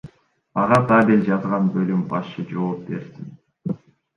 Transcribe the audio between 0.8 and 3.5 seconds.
табель жазган бөлүм башчы жооп берсин.